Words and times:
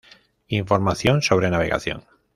Información 0.47 1.21
sobre 1.21 1.51
navegación 1.51 2.05